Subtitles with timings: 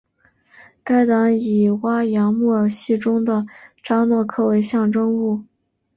[0.83, 3.45] 该党以哇扬木偶戏中的
[3.83, 5.43] 查诺科为象征物。